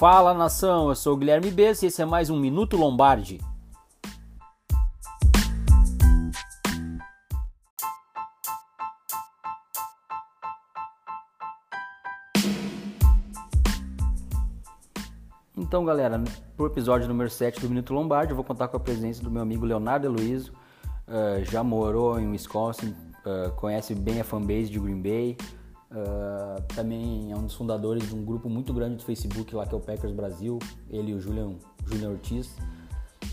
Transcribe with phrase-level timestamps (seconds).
[0.00, 3.38] Fala nação, eu sou o Guilherme Bess e esse é mais um Minuto Lombardi.
[15.54, 16.18] Então, galera,
[16.56, 19.42] pro episódio número 7 do Minuto Lombardi, eu vou contar com a presença do meu
[19.42, 20.54] amigo Leonardo Heloísio.
[21.06, 22.96] Uh, já morou em Wisconsin,
[23.26, 25.36] uh, conhece bem a fanbase de Green Bay,
[25.90, 29.74] Uh, também é um dos fundadores de um grupo muito grande do Facebook lá que
[29.74, 32.56] é o Packers Brasil, ele e o Julian, Julian Ortiz.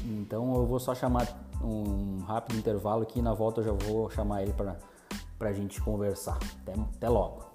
[0.05, 1.27] Então eu vou só chamar
[1.63, 5.79] um rápido intervalo aqui e na volta eu já vou chamar ele para a gente
[5.81, 6.39] conversar.
[6.63, 7.45] Até, até logo.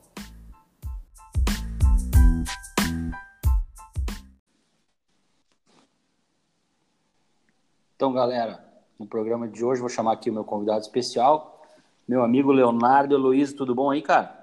[7.97, 8.65] Então, galera,
[8.99, 11.63] no programa de hoje vou chamar aqui o meu convidado especial,
[12.07, 13.53] meu amigo Leonardo Luiz.
[13.53, 14.42] Tudo bom aí, cara?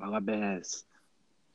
[0.00, 0.86] Fala, Bess.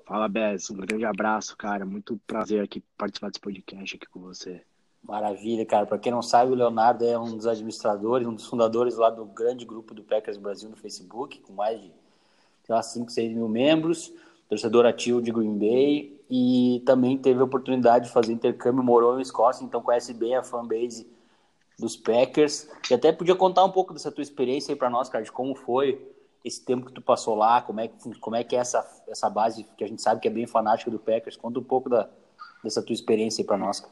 [0.06, 0.70] Fala, Bess.
[0.70, 1.84] Um grande abraço, cara.
[1.84, 4.62] Muito prazer aqui participar desse podcast aqui com você.
[5.02, 5.88] Maravilha, cara.
[5.88, 9.26] Para quem não sabe, o Leonardo é um dos administradores, um dos fundadores lá do
[9.26, 11.92] grande grupo do Packers Brasil no Facebook, com mais de,
[12.64, 14.14] sei lá, 5, 6 mil membros,
[14.48, 19.24] torcedor ativo de Green Bay, e também teve a oportunidade de fazer intercâmbio, morou em
[19.24, 21.08] Escócia, então conhece bem a fanbase
[21.80, 22.70] dos Packers.
[22.92, 25.56] E até podia contar um pouco dessa tua experiência aí para nós, cara, de como
[25.56, 26.14] foi
[26.46, 29.28] esse tempo que tu passou lá, como é que, como é, que é essa, essa
[29.28, 31.36] base que a gente sabe que é bem fanática do Packers.
[31.36, 32.08] Conta um pouco da,
[32.64, 33.84] dessa tua experiência aí para nós.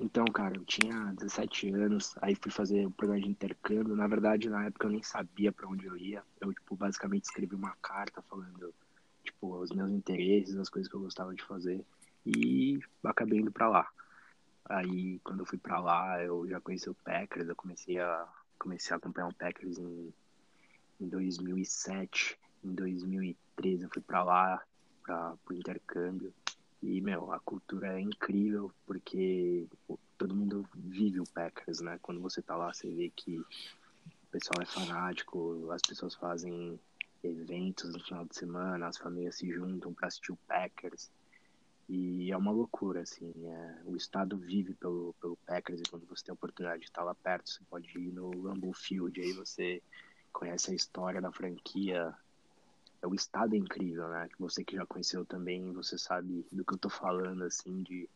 [0.00, 3.96] Então, cara, eu tinha 17 anos, aí fui fazer um programa de intercâmbio.
[3.96, 6.22] Na verdade, na época eu nem sabia para onde eu ia.
[6.40, 8.72] Eu, tipo, basicamente escrevi uma carta falando,
[9.24, 11.84] tipo, os meus interesses, as coisas que eu gostava de fazer.
[12.24, 13.88] E acabei indo para lá.
[14.66, 18.94] Aí, quando eu fui para lá, eu já conheci o Packers, eu comecei a, comecei
[18.94, 20.12] a acompanhar o Packers em
[21.04, 24.62] em 2007, em 2013 eu fui para lá
[25.02, 26.32] para o intercâmbio
[26.82, 29.66] e meu a cultura é incrível porque
[30.16, 31.98] todo mundo vive o Packers, né?
[32.00, 33.46] Quando você tá lá você vê que o
[34.30, 36.78] pessoal é fanático, as pessoas fazem
[37.22, 41.10] eventos no final de semana, as famílias se juntam para assistir o Packers.
[41.86, 43.30] E é uma loucura, assim.
[43.46, 47.04] É, o estado vive pelo, pelo Packers e quando você tem a oportunidade de estar
[47.04, 49.82] lá perto, você pode ir no Rumble Field, aí você
[50.34, 52.12] conhece a história da franquia,
[53.00, 54.28] é o estado é incrível, né?
[54.38, 58.08] Você que já conheceu também, você sabe do que eu tô falando, assim, de,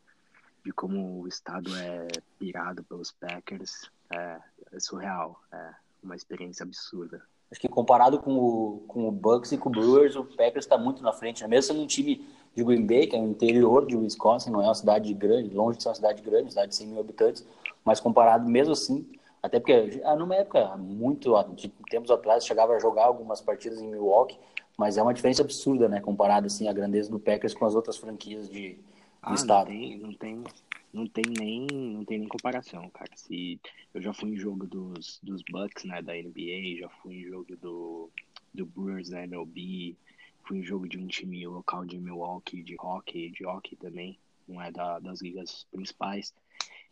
[0.65, 2.09] de como o estado é
[2.39, 3.91] pirado pelos Packers.
[4.11, 4.41] É,
[4.73, 5.71] é surreal, é
[6.03, 7.23] uma experiência absurda.
[7.51, 10.77] Acho que comparado com o, com o Bucks e com o Brewers, o Packers está
[10.77, 11.49] muito na frente, né?
[11.49, 14.65] Mesmo sendo um time de Green Bay, que é no interior de Wisconsin, não é
[14.65, 17.47] uma cidade grande, longe de ser uma cidade grande, uma cidade de 100 mil habitantes,
[17.85, 19.07] mas comparado mesmo assim
[19.43, 23.89] até porque, ah, numa época muito de tempos atrás, chegava a jogar algumas partidas em
[23.89, 24.39] Milwaukee,
[24.77, 26.01] mas é uma diferença absurda, né?
[26.01, 28.79] Comparado assim a grandeza do Packers com as outras franquias de
[29.23, 29.71] do ah, estado.
[29.71, 30.45] Não tem, não tem,
[30.93, 33.11] não tem nem, não tem nem comparação, cara.
[33.17, 33.61] Se
[33.93, 37.57] eu já fui em jogo dos, dos Bucks, né, da NBA, já fui em jogo
[37.57, 38.11] do
[38.55, 39.95] do Brewers da MLB,
[40.43, 44.19] fui em jogo de um time local de Milwaukee de hockey, de hockey também,
[44.49, 46.33] não é da, das ligas principais.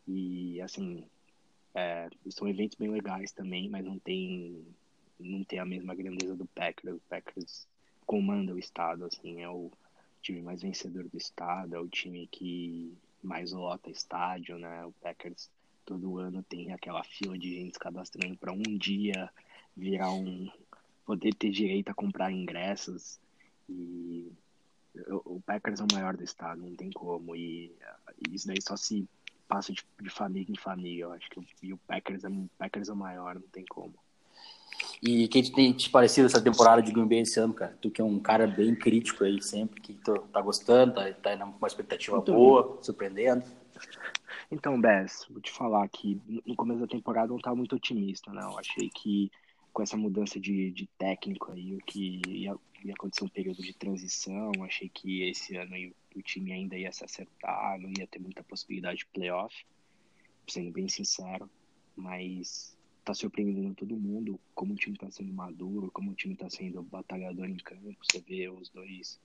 [0.06, 1.04] E assim,
[1.76, 4.64] é, são eventos bem legais também, mas não tem,
[5.20, 6.96] não tem a mesma grandeza do Packers.
[6.96, 7.68] O Packers
[8.06, 9.70] comanda o estado, assim, é o
[10.22, 14.86] time mais vencedor do estado, é o time que mais lota estádio, né?
[14.86, 15.50] O Packers
[15.84, 19.30] todo ano tem aquela fila de gente cadastrando para um dia
[19.76, 20.50] virar um
[21.04, 23.20] poder ter direito a comprar ingressos
[23.68, 24.32] e
[25.26, 27.70] o Packers é o maior do estado, não tem como e
[28.32, 29.06] isso daí só se
[29.48, 31.04] passa de, de, família em família.
[31.04, 33.94] Eu acho que e o Packers é, o Packers é o maior, não tem como.
[35.02, 37.76] E quem tem te parecido essa temporada de Green Bay esse ano, cara?
[37.80, 41.36] Tu que é um cara bem crítico aí sempre, que tu tá gostando, tá, tá
[41.36, 43.44] numa expectativa então, boa, surpreendendo.
[44.50, 48.32] Então, Bess, vou te falar que no começo da temporada eu não tava muito otimista,
[48.32, 48.42] né?
[48.42, 49.30] Eu achei que
[49.72, 52.56] com essa mudança de, de técnico aí, o que ia,
[52.86, 55.74] ia acontecer um período de transição, achei que esse ano
[56.14, 59.66] o time ainda ia se acertar, não ia ter muita possibilidade de playoff,
[60.46, 61.50] sendo bem sincero,
[61.96, 66.48] mas tá surpreendendo todo mundo como o time tá sendo maduro, como o time tá
[66.48, 69.20] sendo batalhador em campo, você vê os dois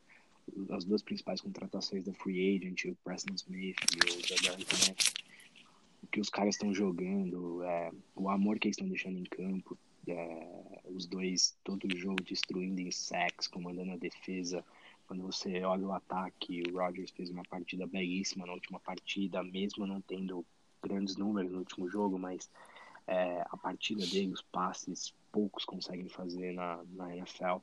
[0.72, 4.96] as duas principais contratações da Free Agent, o Preston Smith e o Jadar também,
[6.02, 9.78] o que os caras estão jogando, é, o amor que eles estão deixando em campo,
[10.08, 14.64] é, os dois todo o jogo destruindo em sacks, comandando a defesa,
[15.08, 19.86] quando você olha o ataque, o Rodgers fez uma partida belíssima na última partida, mesmo
[19.86, 20.46] não tendo
[20.82, 22.50] grandes números no último jogo, mas
[23.08, 27.58] é, a partida dele, os passes, poucos conseguem fazer na, na NFL.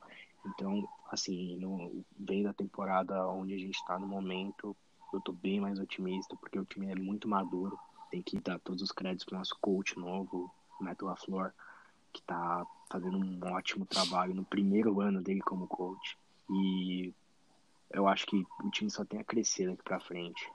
[0.46, 4.76] Então, assim, no, bem da temporada onde a gente está no momento,
[5.12, 7.78] eu tô bem mais otimista, porque o time é muito maduro.
[8.10, 11.52] Tem que dar todos os créditos pro nosso coach novo, Matt LaFleur,
[12.12, 16.16] que tá fazendo um ótimo trabalho no primeiro ano dele como coach.
[16.50, 17.12] E
[17.90, 20.50] eu acho que o time só tem a crescer daqui para frente.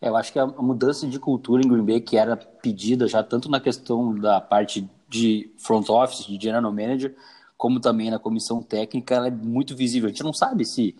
[0.00, 3.22] É, eu acho que a mudança de cultura em Green Bay, que era pedida já
[3.22, 7.14] tanto na questão da parte de front office, de general manager,
[7.56, 10.08] como também na comissão técnica, ela é muito visível.
[10.08, 10.96] A gente não sabe se,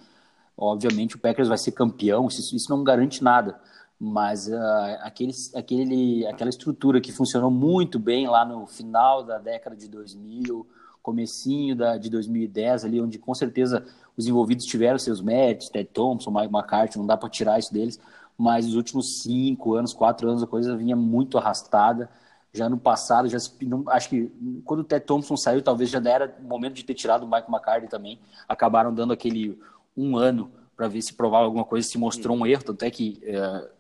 [0.56, 3.61] obviamente, o Packers vai ser campeão, isso, isso não garante nada.
[4.05, 9.77] Mas uh, aquele, aquele, aquela estrutura que funcionou muito bem lá no final da década
[9.77, 10.67] de 2000,
[11.01, 16.33] comecinho da, de 2010 ali, onde com certeza os envolvidos tiveram seus méritos, Ted Thompson,
[16.33, 18.01] Mike McCarthy, não dá para tirar isso deles,
[18.37, 22.11] mas os últimos cinco anos, quatro anos, a coisa vinha muito arrastada.
[22.53, 24.33] Já no passado, já não, acho que
[24.65, 27.87] quando o Ted Thompson saiu, talvez já era momento de ter tirado o Mike McCarthy
[27.87, 28.19] também.
[28.49, 29.57] Acabaram dando aquele
[29.97, 33.21] um ano para ver se provava alguma coisa, se mostrou um erro, tanto é que
[33.23, 33.71] é,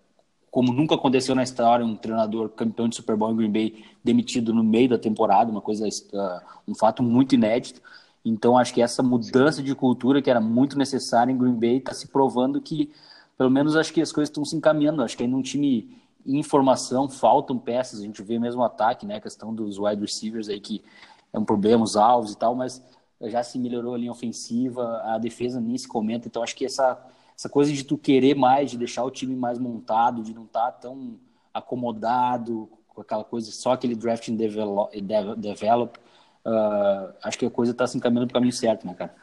[0.52, 4.52] como nunca aconteceu na história, um treinador campeão de Super Bowl em Green Bay demitido
[4.52, 7.80] no meio da temporada, uma coisa, uh, um fato muito inédito.
[8.22, 11.94] Então, acho que essa mudança de cultura que era muito necessária em Green Bay está
[11.94, 12.92] se provando que,
[13.38, 15.02] pelo menos, acho que as coisas estão se encaminhando.
[15.02, 15.96] Acho que ainda um time
[16.26, 18.00] em formação, faltam peças.
[18.00, 19.16] A gente vê mesmo o ataque, né?
[19.16, 20.84] A questão dos wide receivers aí, que
[21.32, 22.84] é um problema, os alvos e tal, mas
[23.22, 26.28] já se melhorou a linha ofensiva, a defesa nem se comenta.
[26.28, 27.02] Então, acho que essa
[27.36, 30.72] essa coisa de tu querer mais, de deixar o time mais montado, de não estar
[30.72, 31.18] tá tão
[31.52, 35.00] acomodado com aquela coisa, só aquele draft and develop,
[35.38, 35.98] develop
[36.44, 39.14] uh, acho que a coisa está se encaminhando para o caminho certo, né, cara?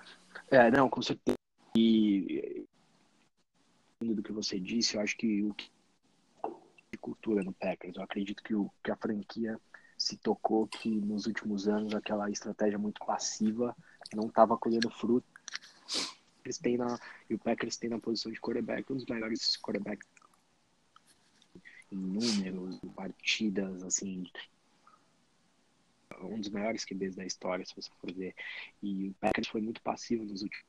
[0.50, 1.38] É, não, com certeza.
[1.75, 2.65] E
[4.01, 5.69] do que você disse, eu acho que o que
[6.91, 9.59] de cultura no Packers, eu acredito que, o, que a franquia
[9.97, 13.75] se tocou que nos últimos anos aquela estratégia muito passiva
[14.15, 15.27] não estava colhendo fruto
[16.50, 17.00] Packers tem na,
[17.30, 20.07] e o Packers tem na posição de quarterback, um dos melhores quarterbacks
[21.92, 24.24] em números, partidas, assim,
[26.22, 28.36] um dos melhores QBs da história, se você for ver.
[28.81, 30.66] E o Packers foi muito passivo nos últimos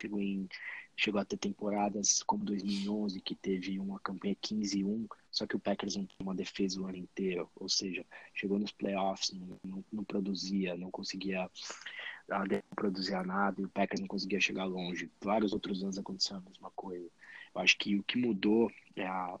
[0.00, 0.48] chegou, em,
[0.96, 5.96] chegou a ter temporadas como 2011, que teve uma campanha 15-1, só que o Packers
[5.96, 10.04] não tinha uma defesa o ano inteiro, ou seja, chegou nos playoffs, não, não, não
[10.04, 11.50] produzia, não conseguia
[12.28, 15.10] ela não produzia nada e o Packers não conseguia chegar longe.
[15.20, 17.08] Vários outros anos aconteceu a mesma coisa.
[17.54, 19.38] Eu acho que o que mudou é a.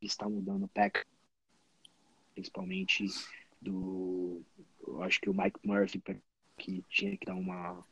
[0.00, 1.06] Está mudando o Packers,
[2.34, 3.06] principalmente
[3.60, 4.42] do.
[4.86, 6.02] Eu acho que o Mike Murphy,
[6.56, 7.84] que tinha que dar uma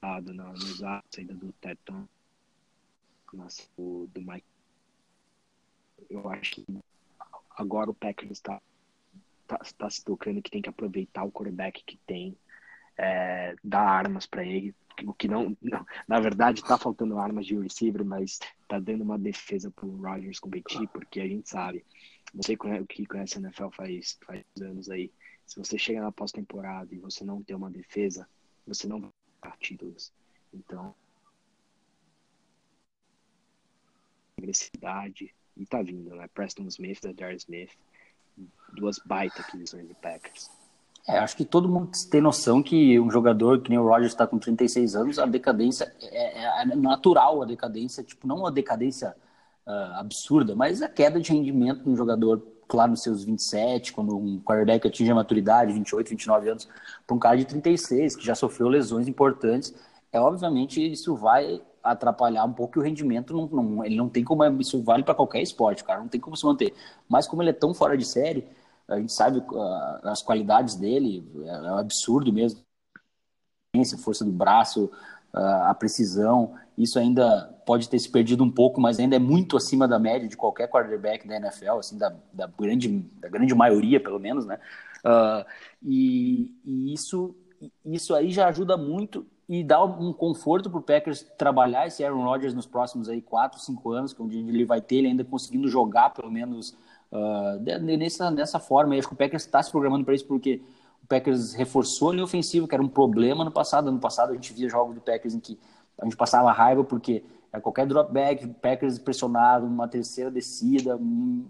[0.00, 2.06] dada na, na saída do Teton,
[3.76, 4.46] do, do Mike.
[6.08, 6.66] Eu acho que
[7.50, 8.60] agora o Packers está
[9.48, 12.36] tá, tá se tocando que tem que aproveitar o quarterback que tem,
[12.96, 14.74] é, dar armas para ele,
[15.04, 19.18] o que não, não, na verdade tá faltando armas de receiver, mas tá dando uma
[19.18, 21.84] defesa pro Rodgers competir, porque a gente sabe,
[22.34, 22.56] você
[22.88, 25.10] que conhece a NFL faz, faz anos aí,
[25.46, 28.28] se você chega na pós-temporada e você não tem uma defesa,
[28.66, 29.10] você não vai
[29.42, 30.12] ganhar títulos.
[30.52, 30.94] Então,
[34.36, 36.28] agressividade, e tá vindo, né?
[36.28, 37.70] Preston Smith, da Darius Smith,
[38.74, 40.50] duas baita aquisições do Packers.
[41.08, 44.26] É, acho que todo mundo tem noção que um jogador que nem o Rodgers está
[44.26, 49.16] com 36 anos, a decadência é, é, é, natural, a decadência, tipo, não uma decadência
[49.66, 54.14] uh, absurda, mas a queda de rendimento de um jogador, claro, nos seus 27, quando
[54.18, 56.68] um quarterback atinge a maturidade, 28, 29 anos,
[57.06, 59.74] para um cara de 36, que já sofreu lesões importantes,
[60.12, 64.44] é obviamente isso vai atrapalhar um pouco o rendimento não, não, ele não tem como
[64.60, 66.74] isso vale para qualquer esporte cara não tem como se manter.
[67.08, 68.46] Mas como ele é tão fora de série
[68.88, 72.60] a gente sabe uh, as qualidades dele é, é um absurdo mesmo.
[73.76, 74.90] A força do braço
[75.34, 79.56] uh, a precisão isso ainda pode ter se perdido um pouco mas ainda é muito
[79.56, 82.88] acima da média de qualquer quarterback da NFL assim da, da grande
[83.20, 84.58] da grande maioria pelo menos né?
[85.04, 85.44] Uh,
[85.82, 87.34] e, e isso
[87.84, 92.22] isso aí já ajuda muito e dá um conforto para o Packers trabalhar esse Aaron
[92.22, 95.24] Rodgers nos próximos aí quatro, cinco anos, que é onde ele vai ter ele ainda
[95.24, 96.76] conseguindo jogar pelo menos
[97.10, 97.58] uh,
[97.96, 98.94] nessa, nessa forma.
[98.94, 100.60] E acho que o Packers está se programando para isso porque
[101.02, 103.88] o Packers reforçou a linha ofensiva, que era um problema no passado.
[103.88, 105.58] Ano passado a gente via jogos do Packers em que
[105.98, 111.00] a gente passava raiva porque é qualquer drop back, Packers pressionado, uma terceira descida,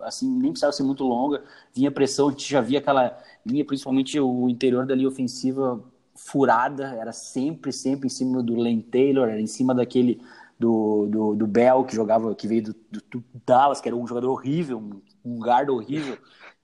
[0.03, 1.43] assim, nem precisava ser muito longa,
[1.75, 5.83] vinha pressão, a gente já via aquela linha, principalmente o interior da linha ofensiva
[6.29, 10.21] furada, era sempre, sempre em cima do Lane Taylor, era em cima daquele
[10.59, 14.07] do, do, do Bell, que jogava, que veio do, do, do, Dallas, que era um
[14.07, 14.79] jogador horrível,
[15.25, 16.19] um guarda horrível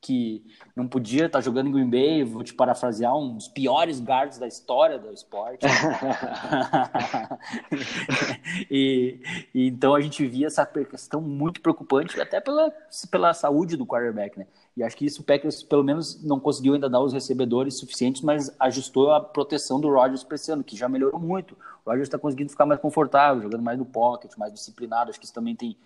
[0.04, 0.44] que
[0.76, 4.38] não podia estar tá jogando em Green Bay, vou te parafrasear, um dos piores guards
[4.38, 5.64] da história do esporte.
[8.70, 9.18] e,
[9.54, 12.70] e, então a gente via essa questão muito preocupante, até pela,
[13.10, 14.46] pela saúde do quarterback, né?
[14.76, 18.20] E acho que isso o Packers, pelo menos, não conseguiu ainda dar os recebedores suficientes,
[18.20, 21.56] mas ajustou a proteção do Rodgers para esse ano, que já melhorou muito.
[21.84, 25.10] O Rodgers está conseguindo ficar mais confortável, jogando mais no pocket, mais disciplinado.
[25.10, 25.76] Acho que isso também tem,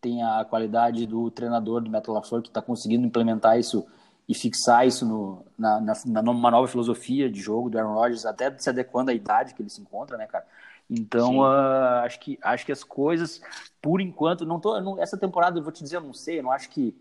[0.00, 3.86] tem a qualidade do treinador do Metal LaFleur, que está conseguindo implementar isso
[4.28, 8.56] e fixar isso no, na, na, numa nova filosofia de jogo do Aaron Rodgers, até
[8.58, 10.44] se adequando à idade que ele se encontra, né, cara?
[10.88, 13.40] Então, uh, acho, que, acho que as coisas,
[13.82, 14.80] por enquanto, não tô.
[14.80, 16.94] Não, essa temporada, eu vou te dizer, eu não sei, eu não acho que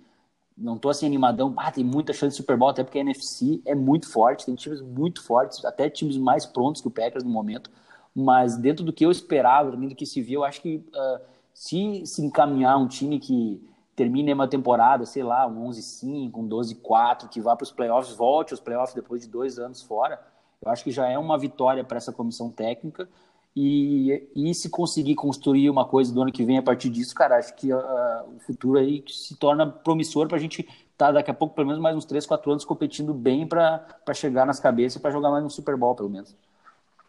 [0.58, 3.62] não tô assim animadão, ah, tem muita chance de Super Bowl, até porque a NFC
[3.66, 7.30] é muito forte, tem times muito fortes, até times mais prontos que o Packers no
[7.30, 7.70] momento,
[8.16, 11.22] mas dentro do que eu esperava, dentro do que se viu, eu acho que uh,
[11.56, 17.30] se se encaminhar um time que termine uma temporada, sei lá, um 11-5, um 12-4,
[17.30, 20.20] que vá para os playoffs, volte aos playoffs depois de dois anos fora,
[20.62, 23.08] eu acho que já é uma vitória para essa comissão técnica,
[23.56, 27.38] e, e se conseguir construir uma coisa do ano que vem a partir disso, cara,
[27.38, 31.32] acho que uh, o futuro aí se torna promissor para a gente estar tá, daqui
[31.32, 34.98] a pouco, pelo menos mais uns 3, 4 anos, competindo bem para chegar nas cabeças
[34.98, 36.36] e para jogar mais um Super Bowl, pelo menos.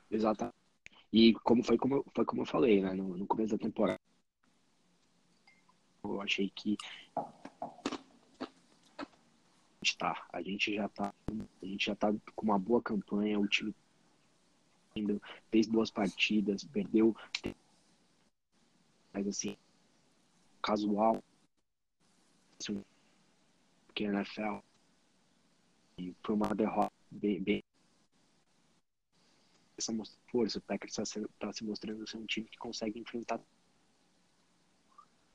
[0.09, 0.55] Exatamente.
[1.13, 3.99] E como foi como, foi como eu falei, né, no, no começo da temporada,
[6.15, 6.77] eu achei que
[7.17, 7.25] a
[9.83, 11.15] gente tá, a gente já tá,
[11.63, 13.75] a gente já tá com uma boa campanha, o time
[15.51, 17.15] fez boas partidas, perdeu.
[19.13, 19.57] Mas assim,
[20.63, 21.23] casual.
[23.87, 24.59] Porque a NFL
[25.99, 27.65] e foi uma derrota bem, bem
[29.79, 29.93] essa
[30.31, 33.41] força, o Packers está tá se mostrando ser um time que consegue enfrentar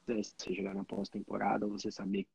[0.06, 2.28] você chegar na pós-temporada, você saber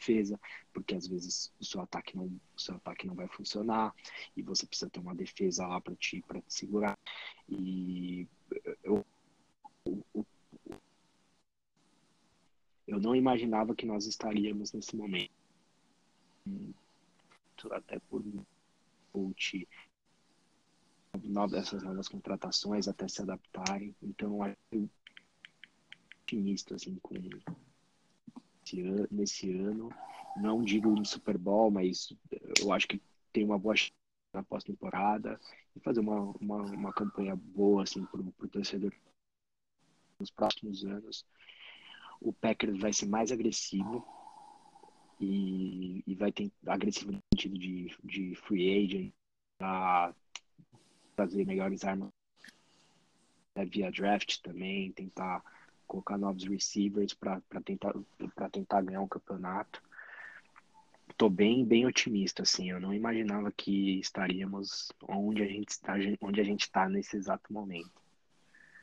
[0.00, 0.40] defesa,
[0.72, 3.94] porque às vezes o seu ataque não, o seu ataque não vai funcionar
[4.34, 6.98] e você precisa ter uma defesa lá para te, para te segurar.
[7.48, 8.26] E
[8.82, 9.04] eu,
[9.84, 10.26] eu,
[12.86, 15.30] eu não imaginava que nós estaríamos nesse momento.
[17.70, 18.24] Até por
[19.12, 19.68] coach
[21.56, 23.94] essas novas contratações até se adaptarem.
[24.02, 24.38] Então,
[24.72, 24.88] eu
[26.30, 29.90] otimista assim com nesse ano, nesse ano.
[30.36, 32.12] Não digo no Super Bowl, mas
[32.60, 33.74] eu acho que tem uma boa
[34.32, 35.40] na pós-temporada
[35.74, 38.92] e fazer uma, uma, uma campanha boa assim, para o torcedor
[40.20, 41.26] nos próximos anos.
[42.20, 44.06] O Packers vai ser mais agressivo
[45.20, 49.12] e, e vai ter agressivo no sentido de, de free agent,
[49.58, 50.14] para
[51.16, 52.10] fazer melhores armas
[53.66, 55.42] via draft também, tentar
[55.90, 57.92] colocar novos receivers para tentar,
[58.52, 59.82] tentar ganhar um campeonato.
[61.16, 62.70] Tô bem, bem otimista, assim.
[62.70, 67.52] Eu não imaginava que estaríamos onde a gente está, onde a gente está nesse exato
[67.52, 67.90] momento.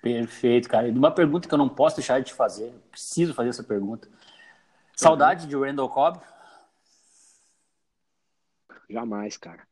[0.01, 0.89] Perfeito, cara.
[0.89, 4.09] E uma pergunta que eu não posso deixar de te fazer, preciso fazer essa pergunta.
[4.93, 6.19] Saudade de Randall Cobb?
[8.89, 9.65] Jamais, cara.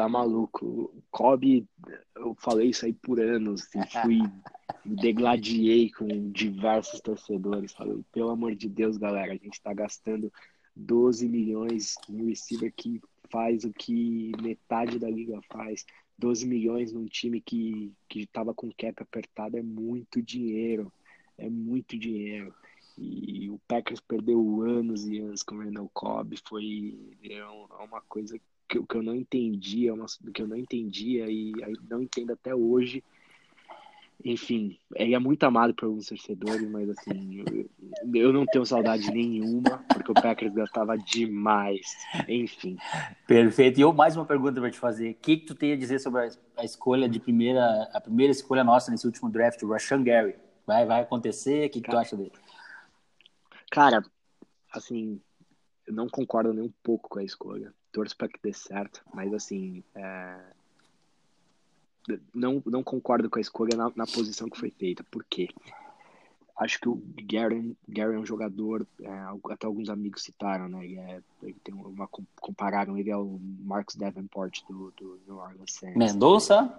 [0.00, 0.94] Tá maluco.
[1.10, 1.68] Cobb,
[2.16, 3.68] eu falei isso aí por anos.
[3.74, 4.20] E fui
[4.82, 7.74] degladiei com diversos torcedores.
[7.74, 10.32] Falei, pelo amor de Deus, galera, a gente está gastando
[10.74, 15.84] 12 milhões no receiver que faz o que metade da liga faz.
[16.16, 20.90] 12 milhões num time que, que tava com cap apertado é muito dinheiro.
[21.36, 22.54] É muito dinheiro.
[22.96, 26.38] E o Packers perdeu anos e anos com o Randall Cobb.
[26.48, 27.44] Foi é
[27.84, 28.40] uma coisa
[28.70, 31.52] que, que eu não entendia, uma, que eu não entendia e
[31.88, 33.02] não entendo até hoje
[34.24, 37.70] enfim, ele é muito amado por alguns torcedores, mas assim, eu,
[38.14, 41.86] eu, não tenho saudade nenhuma, porque o Packers gastava demais.
[42.28, 42.76] Enfim.
[43.26, 43.78] Perfeito.
[43.78, 45.12] E eu mais uma pergunta para te fazer.
[45.12, 48.30] O que, que tu tem a dizer sobre a, a, escolha de primeira, a primeira
[48.30, 50.36] escolha nossa nesse último draft, o Rashan Gary?
[50.66, 51.66] Vai, vai acontecer?
[51.66, 52.32] O que, que tu acha dele?
[53.70, 54.04] Cara,
[54.70, 55.20] assim,
[55.90, 57.74] eu não concordo nem um pouco com a escolha.
[57.92, 60.38] Torço para que dê certo, mas assim, é
[62.34, 65.04] não, não concordo com a escolha na, na posição que foi feita.
[65.04, 65.48] Por quê?
[66.56, 69.10] Acho que o Gary, Gary é um jogador, é,
[69.50, 70.84] até alguns amigos citaram, né?
[70.84, 72.08] Ele, é, ele tem uma,
[72.40, 73.26] compararam ele ao
[73.60, 75.96] Marcus Davenport do, do New Orleans Saints.
[75.96, 76.72] Mendonça?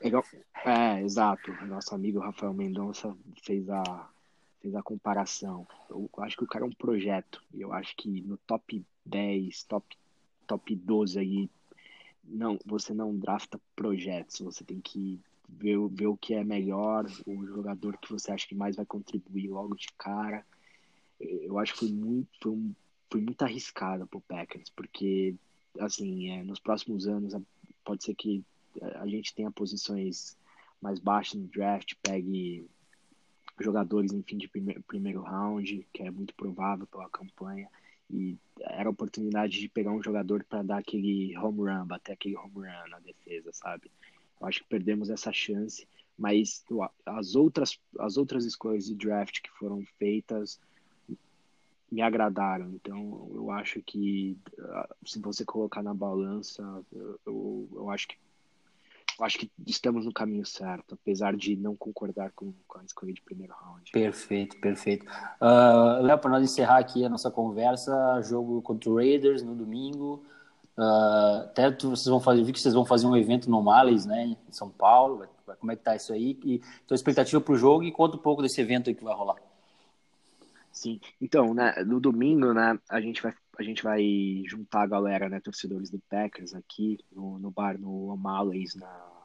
[0.00, 0.16] Ele,
[0.64, 1.52] é, exato.
[1.66, 4.08] Nosso amigo Rafael Mendonça fez a,
[4.60, 5.66] fez a comparação.
[5.88, 7.42] Eu acho que o cara é um projeto.
[7.54, 9.96] E eu acho que no top 10, top,
[10.46, 11.50] top 12 aí
[12.24, 17.46] não, você não drafta projetos, você tem que ver, ver o que é melhor, o
[17.46, 20.44] jogador que você acha que mais vai contribuir logo de cara.
[21.20, 22.74] eu acho que foi muito, foi, um,
[23.10, 25.34] foi muito arriscado pro Packers, porque,
[25.78, 27.34] assim, é, nos próximos anos
[27.84, 28.44] pode ser que
[28.96, 30.36] a gente tenha posições
[30.82, 32.66] mais baixas no draft, pegue
[33.58, 37.68] jogadores em fim de primeiro, round, que é muito provável pela campanha,
[38.10, 42.36] e era a oportunidade de pegar um jogador para dar aquele home run, bater aquele
[42.36, 43.90] home run na defesa, sabe?
[44.40, 46.64] Eu acho que perdemos essa chance, mas
[47.04, 50.60] as outras, as outras escolhas de draft que foram feitas
[51.90, 52.70] me agradaram.
[52.74, 56.62] Então, eu acho que ah, se você colocar na balança,
[57.24, 58.16] eu, eu acho que
[59.20, 63.22] acho que estamos no caminho certo, apesar de não concordar com, com a escolha de
[63.22, 63.90] primeiro round.
[63.90, 65.06] Perfeito, perfeito.
[65.40, 70.24] Uh, Léo, para nós encerrar aqui a nossa conversa, jogo contra o Raiders no domingo.
[70.76, 74.24] Uh, até vocês vão fazer, vi que vocês vão fazer um evento no Males, né,
[74.24, 75.26] em São Paulo.
[75.58, 76.38] Como é que tá isso aí?
[76.44, 79.14] E tua expectativa para o jogo e conta um pouco desse evento aí que vai
[79.14, 79.36] rolar.
[80.70, 81.00] Sim.
[81.18, 85.40] Então, né, no domingo, né, a gente vai a gente vai juntar a galera, né,
[85.40, 89.16] torcedores do Packers aqui no, no bar no O'Malley's, na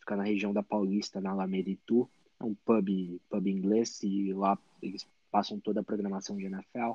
[0.00, 2.10] fica na região da Paulista, na Alameda Itu.
[2.40, 6.92] É um pub, pub inglês e lá eles passam toda a programação de NFL.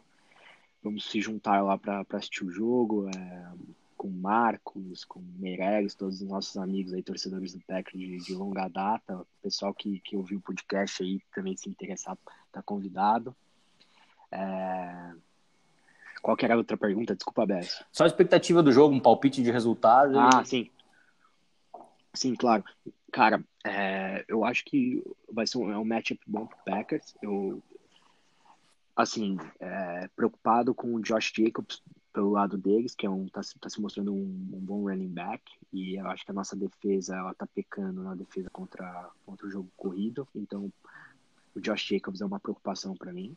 [0.83, 3.51] Vamos se juntar lá para assistir o jogo, é,
[3.95, 8.67] com Marcos, com Meirelles, todos os nossos amigos aí, torcedores do Packers de, de longa
[8.67, 9.21] data.
[9.21, 12.17] O pessoal que, que ouviu o podcast aí também se interessar,
[12.51, 13.35] tá convidado.
[14.31, 15.13] É...
[16.27, 17.15] Qual que era a outra pergunta?
[17.15, 17.81] Desculpa, Bess.
[17.89, 20.19] Só a expectativa do jogo, um palpite de resultado.
[20.19, 20.45] Ah, e...
[20.45, 20.69] sim.
[22.13, 22.65] Sim, claro.
[23.13, 27.15] Cara, é, eu acho que vai ser um, é um matchup bom pro Packers.
[27.21, 27.63] Eu,
[28.93, 31.81] assim, é, preocupado com o Josh Jacobs
[32.11, 35.41] pelo lado deles, que é um, tá, tá se mostrando um, um, bom running back,
[35.71, 39.49] e eu acho que a nossa defesa, ela tá pecando na defesa contra, contra o
[39.49, 40.69] jogo corrido, então
[41.55, 43.33] o Josh Jacobs é uma preocupação para mim.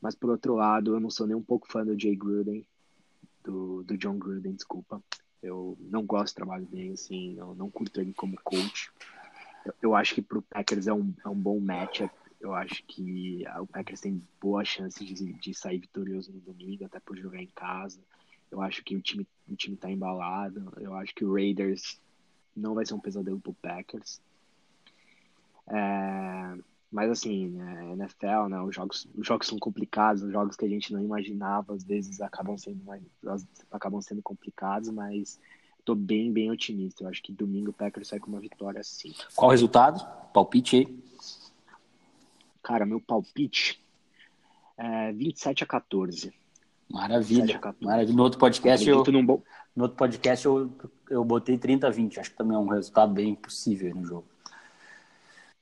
[0.00, 2.64] Mas por outro lado, eu não sou nem um pouco fã do Jay Gruden,
[3.44, 5.02] do, do John Gruden, desculpa.
[5.42, 8.90] Eu não gosto do trabalho dele, assim, eu não curto ele como coach.
[9.64, 12.12] Eu, eu acho que pro Packers é um, é um bom matchup.
[12.40, 16.98] Eu acho que o Packers tem boa chance de, de sair vitorioso no domingo, até
[16.98, 18.00] por jogar em casa.
[18.50, 20.72] Eu acho que o time, o time tá embalado.
[20.78, 22.00] Eu acho que o Raiders
[22.56, 24.20] não vai ser um pesadelo pro Packers.
[25.68, 26.58] É,
[26.90, 30.68] mas assim, né, NFL, né, os jogos, os jogos são complicados, os jogos que a
[30.68, 33.02] gente não imaginava, às vezes acabam sendo mais,
[33.70, 35.38] acabam sendo complicados, mas
[35.84, 37.04] tô bem, bem otimista.
[37.04, 39.14] Eu acho que domingo o Packers sai com uma vitória sim.
[39.36, 40.04] Qual o resultado?
[40.32, 40.98] Palpite aí.
[42.62, 43.80] Cara, meu palpite
[44.76, 46.32] é 27 a 14.
[46.88, 47.56] Maravilha.
[47.56, 47.84] A 14.
[47.84, 48.16] Maravilha.
[48.16, 49.42] No outro podcast eu, bom...
[49.76, 50.70] no outro podcast eu,
[51.08, 52.18] eu botei 30 a 20.
[52.18, 54.26] Acho que também é um resultado bem possível no jogo.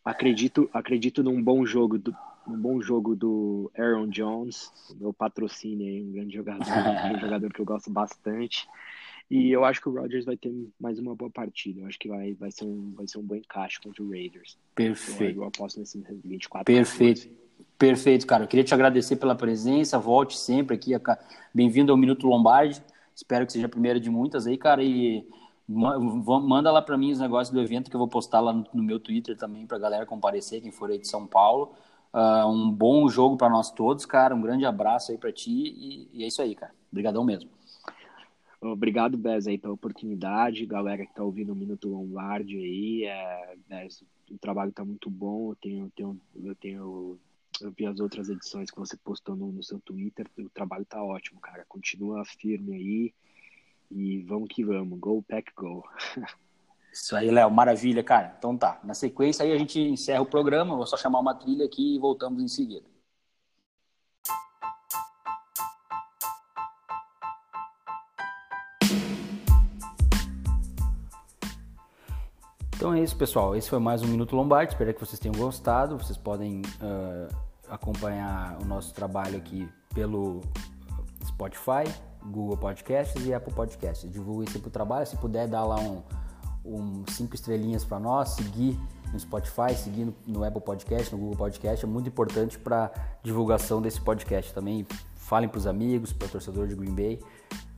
[0.05, 2.15] Acredito, acredito num bom jogo do,
[2.47, 6.65] num bom jogo do Aaron Jones, meu patrocínio aí, um grande jogador,
[7.15, 8.67] um jogador que eu gosto bastante.
[9.31, 11.81] E eu acho que o Rodgers vai ter mais uma boa partida.
[11.81, 14.57] Eu acho que vai, vai, ser, um, vai ser um bom encaixe contra o Raiders.
[14.75, 15.39] Perfeito.
[15.39, 16.65] Eu, eu aposto nesse 24.
[16.65, 17.29] Perfeito.
[17.77, 18.45] Perfeito, cara.
[18.45, 19.99] Eu queria te agradecer pela presença.
[19.99, 20.93] Volte sempre aqui.
[21.55, 22.83] Bem-vindo ao Minuto Lombardi.
[23.15, 24.83] Espero que seja a primeira de muitas aí, cara.
[24.83, 25.27] E
[25.69, 28.99] Manda lá para mim os negócios do evento que eu vou postar lá no, meu
[28.99, 31.75] Twitter também para galera comparecer, quem for aí de São Paulo.
[32.13, 34.35] Uh, um bom jogo para nós todos, cara.
[34.35, 36.73] Um grande abraço aí para ti e, e, é isso aí, cara.
[36.91, 37.51] Obrigadão mesmo.
[38.61, 40.65] Obrigado, Bez, aí pela oportunidade.
[40.65, 43.89] Galera que tá ouvindo o Minuto Lombardi aí, é,
[44.31, 45.53] o trabalho tá muito bom.
[45.53, 47.19] Eu tenho, tenho, eu tenho
[47.61, 50.27] eu vi as outras edições que você postou no, no seu Twitter.
[50.39, 51.65] O trabalho tá ótimo, cara.
[51.69, 53.15] Continua firme aí.
[53.91, 54.99] E vamos que vamos.
[54.99, 55.83] Go, pack, go.
[56.93, 57.51] Isso aí, Léo.
[57.51, 58.35] Maravilha, cara.
[58.39, 58.81] Então tá.
[58.85, 60.77] Na sequência aí a gente encerra o programa.
[60.77, 62.87] Vou só chamar uma trilha aqui e voltamos em seguida.
[72.79, 73.57] Então é isso, pessoal.
[73.57, 74.73] Esse foi mais um Minuto Lombardi.
[74.73, 75.99] Espero que vocês tenham gostado.
[75.99, 77.35] Vocês podem uh,
[77.69, 80.41] acompanhar o nosso trabalho aqui pelo
[81.27, 81.85] Spotify,
[82.31, 84.11] Google Podcasts e Apple Podcasts.
[84.11, 86.03] Divulgue esse pro trabalho, se puder dar lá um,
[86.65, 88.79] um cinco estrelinhas para nós, seguir
[89.13, 92.91] no Spotify, seguir no, no, Apple Podcast, no Google Podcast, é muito importante para
[93.23, 94.87] divulgação desse podcast também.
[95.17, 97.21] Falem para os amigos, para o torcedor de Green Bay,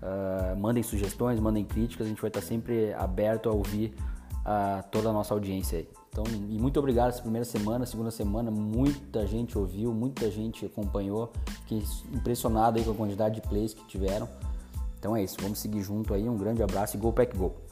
[0.02, 3.94] uh, mandem sugestões, mandem críticas, a gente vai estar sempre aberto a ouvir
[4.40, 5.99] uh, toda a nossa audiência aí.
[6.11, 11.33] Então, e muito obrigado essa primeira semana, segunda semana, muita gente ouviu, muita gente acompanhou,
[11.62, 14.29] fiquei impressionado aí com a quantidade de plays que tiveram.
[14.99, 17.69] Então é isso, vamos seguir junto aí, um grande abraço e Go Pack Go!